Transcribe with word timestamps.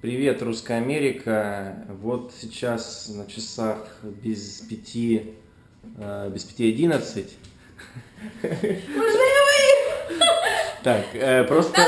Привет, 0.00 0.42
Русская 0.42 0.78
Америка. 0.78 1.84
Вот 2.00 2.32
сейчас 2.40 3.10
на 3.12 3.26
часах 3.26 3.78
без 4.22 4.60
пяти, 4.60 5.34
э, 5.96 6.30
без 6.32 6.44
пяти 6.44 6.68
одиннадцать. 6.68 7.34
Так, 10.84 11.04
э, 11.14 11.42
просто... 11.44 11.80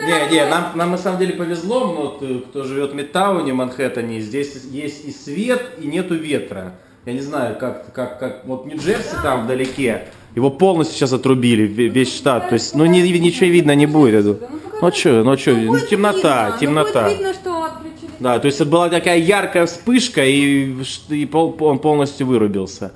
Не, 0.00 0.34
не, 0.34 0.46
нам, 0.48 0.72
нам 0.76 0.90
на 0.92 0.98
самом 0.98 1.18
деле 1.18 1.34
повезло, 1.34 1.80
но 1.80 1.94
вот, 1.94 2.22
э, 2.22 2.40
кто 2.48 2.64
живет 2.64 2.92
в 2.92 2.94
Мидтауне, 2.94 3.52
в 3.52 3.56
Манхэттене, 3.56 4.20
здесь 4.20 4.54
есть 4.70 5.04
и 5.04 5.12
свет, 5.12 5.62
и 5.78 5.86
нету 5.86 6.14
ветра. 6.14 6.72
Я 7.04 7.12
не 7.12 7.20
знаю, 7.20 7.58
как, 7.58 7.92
как, 7.92 8.18
как 8.18 8.46
вот 8.46 8.64
Нью-Джерси 8.64 9.16
там 9.22 9.44
вдалеке, 9.44 10.08
его 10.34 10.50
полностью 10.50 10.96
сейчас 10.96 11.12
отрубили, 11.12 11.68
ве- 11.68 11.88
весь 11.88 12.12
штат. 12.12 12.48
То 12.48 12.54
есть, 12.54 12.74
ну 12.74 12.86
ни- 12.86 13.00
ничего 13.00 13.46
видно 13.50 13.74
не 13.74 13.86
будет. 13.86 14.14
я 14.14 14.22
думаю. 14.22 14.60
Ну 14.84 14.92
что, 14.92 15.24
ну 15.24 15.38
что, 15.38 15.52
ну, 15.52 15.80
темнота, 15.80 16.58
темнота. 16.60 17.04
Будет 17.04 17.16
видно, 17.16 17.32
что 17.32 17.64
отключили. 17.64 18.10
Да, 18.20 18.38
то 18.38 18.44
есть 18.44 18.60
это 18.60 18.68
была 18.68 18.90
такая 18.90 19.16
яркая 19.16 19.64
вспышка, 19.64 20.22
и, 20.22 20.74
и 21.08 21.24
пол- 21.24 21.56
он 21.60 21.78
полностью 21.78 22.26
вырубился. 22.26 22.92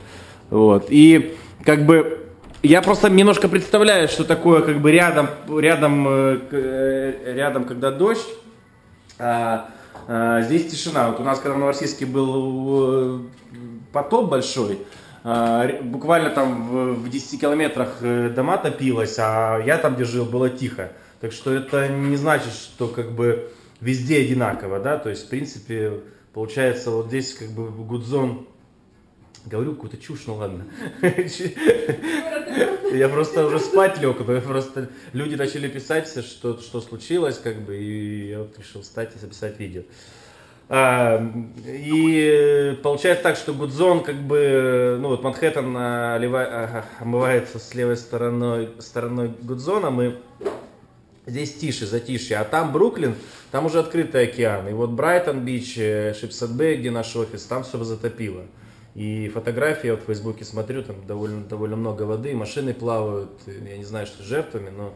Вот. 0.51 0.89
И 0.91 1.35
как 1.65 1.87
бы 1.87 2.27
я 2.63 2.83
просто 2.83 3.09
немножко 3.09 3.49
представляю, 3.49 4.07
что 4.09 4.25
такое 4.25 4.61
как 4.61 4.83
бы 4.83 4.93
рядом, 4.93 5.29
рядом, 5.49 6.07
э, 6.07 6.41
э, 6.51 7.33
рядом 7.35 7.65
когда 7.65 7.91
дождь, 7.91 8.29
а, 9.19 9.71
а, 10.09 10.43
здесь 10.43 10.71
тишина. 10.71 11.09
Вот 11.09 11.21
у 11.21 11.23
нас, 11.23 11.39
когда 11.39 11.55
в 11.55 11.59
Новороссийске 11.59 12.05
был 12.05 13.17
э, 13.17 13.19
потоп 13.95 14.29
большой, 14.29 14.81
а, 15.25 15.67
буквально 15.81 16.29
там 16.29 16.69
в, 16.69 16.93
в 16.97 17.09
10 17.09 17.41
километрах 17.41 18.03
дома 18.35 18.59
топилось, 18.59 19.17
а 19.19 19.59
я 19.65 19.79
там, 19.79 19.95
где 19.95 20.05
жил, 20.05 20.27
было 20.27 20.51
тихо. 20.51 20.91
Так 21.21 21.33
что 21.33 21.53
это 21.53 21.89
не 21.89 22.17
значит, 22.17 22.53
что 22.53 22.87
как 22.89 23.13
бы 23.13 23.51
везде 23.81 24.21
одинаково, 24.21 24.79
да, 24.79 24.99
то 24.99 25.11
есть, 25.11 25.27
в 25.27 25.29
принципе, 25.29 26.01
получается, 26.33 26.91
вот 26.91 27.09
здесь 27.09 27.35
как 27.35 27.51
бы 27.51 27.71
Гудзон, 27.71 28.47
говорю 29.47 29.75
какую-то 29.75 29.97
чушь, 29.97 30.25
ну 30.27 30.37
ладно. 30.37 30.65
Я 32.93 33.09
просто 33.09 33.47
уже 33.47 33.59
спать 33.61 34.01
лег, 34.01 34.19
но 34.27 34.41
просто 34.41 34.89
люди 35.13 35.35
начали 35.35 35.69
писать 35.69 36.07
все, 36.07 36.23
что, 36.23 36.59
что 36.61 36.81
случилось, 36.81 37.39
как 37.39 37.57
бы, 37.63 37.77
и 37.77 38.29
я 38.29 38.39
вот 38.41 38.59
решил 38.59 38.83
встать 38.83 39.15
и 39.15 39.19
записать 39.19 39.59
видео. 39.59 39.83
А, 40.71 41.23
и 41.67 42.79
получается 42.83 43.23
так, 43.23 43.37
что 43.37 43.55
Гудзон, 43.55 44.03
как 44.05 44.17
бы, 44.17 44.99
ну 45.01 45.09
вот 45.09 45.23
Манхэттен 45.23 45.75
олива- 45.77 46.47
а, 46.47 46.85
омывается 47.01 47.59
с 47.59 47.75
левой 47.75 47.97
стороной, 47.97 48.71
стороной 48.79 49.33
Гудзона, 49.41 49.91
мы 49.91 50.17
Здесь 51.29 51.55
тише, 51.55 51.87
затишье. 51.87 52.39
А 52.39 52.45
там 52.45 52.73
Бруклин, 52.73 53.15
там 53.51 53.67
уже 53.67 53.81
открытый 53.81 54.25
океан. 54.25 54.67
И 54.69 54.73
вот 54.73 54.91
Брайтон-Бич, 54.91 55.77
э, 55.77 56.15
Шипсхед-Бэй, 56.15 56.77
где 56.77 56.91
наш 56.91 57.15
офис, 57.17 57.43
там 57.45 57.65
все 57.65 57.83
затопило. 57.85 58.45
И 58.95 59.29
фотографии 59.29 59.89
вот 59.91 60.03
в 60.03 60.07
Фейсбуке 60.07 60.47
смотрю, 60.47 60.83
там 60.83 60.97
довольно, 61.07 61.45
довольно 61.45 61.77
много 61.77 62.05
воды, 62.05 62.35
машины 62.35 62.73
плавают. 62.73 63.31
Я 63.47 63.77
не 63.77 63.85
знаю, 63.85 64.07
что 64.07 64.23
с 64.23 64.27
жертвами, 64.27 64.71
но 64.71 64.95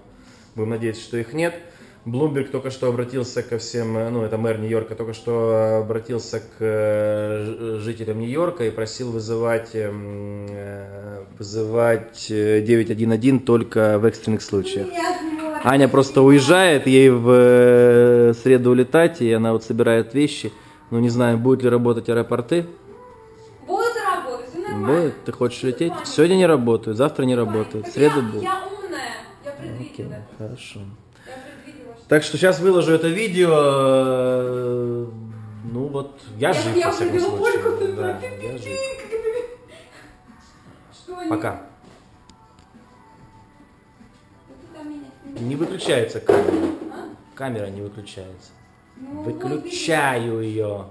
будем 0.55 0.70
надеяться, 0.70 1.03
что 1.03 1.19
их 1.19 1.34
нет. 1.34 1.55
Блумберг 2.06 2.50
только 2.50 2.70
что 2.70 2.88
обратился 2.88 3.42
ко 3.42 3.58
всем, 3.58 3.97
э, 3.97 4.08
ну 4.08 4.22
это 4.22 4.38
мэр 4.38 4.58
Нью-Йорка, 4.58 4.97
только 4.97 5.12
что 5.12 5.83
обратился 5.84 6.41
к 6.41 6.56
э, 6.60 7.78
жителям 7.80 8.19
Нью-Йорка 8.20 8.64
и 8.64 8.70
просил 8.70 9.12
вызывать, 9.12 9.70
эм, 9.75 10.47
э, 10.48 11.25
вызывать 11.38 12.27
э, 12.30 12.62
911 12.62 13.44
только 13.44 13.98
в 14.00 14.06
экстренных 14.06 14.42
случаях. 14.42 14.88
Аня 15.64 15.88
просто 15.88 16.22
уезжает, 16.22 16.86
ей 16.86 17.10
в 17.10 17.28
э, 17.30 18.34
среду 18.34 18.70
улетать, 18.70 19.20
и 19.20 19.32
она 19.32 19.52
вот 19.52 19.62
собирает 19.64 20.12
вещи. 20.14 20.52
Ну, 20.91 20.98
не 20.98 21.08
знаю, 21.08 21.38
будут 21.38 21.62
ли 21.62 21.69
работать 21.69 22.08
аэропорты. 22.08 22.66
Будут 23.66 23.92
работать, 23.96 24.48
все 24.50 24.58
нормально. 24.60 25.00
Будет. 25.03 25.25
Ты 25.25 25.32
хочешь 25.32 25.62
лететь? 25.62 25.92
Сегодня 26.04 26.34
не 26.34 26.47
работают, 26.47 26.98
завтра 26.98 27.25
не 27.25 27.34
работают, 27.37 27.87
в 27.87 27.92
среду 27.92 28.22
будут. 28.22 28.42
Я 28.42 28.60
умная, 28.66 29.14
я 29.44 29.50
Окей, 29.53 29.69
предвидела. 29.78 30.16
хорошо. 30.37 30.81
Я 31.26 31.32
предвидела, 31.64 31.94
что... 31.97 32.08
Так 32.08 32.22
что 32.25 32.37
сейчас 32.37 32.58
выложу 32.60 32.92
это 32.92 33.06
видео. 33.08 33.50
э, 33.54 35.06
Ну 35.72 35.87
вот, 35.87 36.20
я, 36.38 36.48
Я- 36.48 36.54
жив, 36.54 36.76
я 36.76 36.87
во 36.88 36.92
всяком 36.92 37.20
случае. 37.20 37.94
Да, 37.97 38.19
я 38.42 38.58
жив. 38.58 38.78
Пока. 41.31 41.62
Не 45.42 45.56
выключается 45.56 46.20
камера. 46.20 46.75
А? 46.92 47.08
Камера 47.34 47.66
не 47.66 47.82
выключается. 47.82 48.50
Ну, 48.97 49.22
Выключаю 49.22 50.41
ее. 50.41 50.86